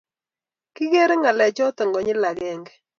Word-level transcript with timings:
Kigeere 0.75 1.15
ngalechoto 1.17 1.81
konyil 1.91 2.23
agenge 2.29 2.73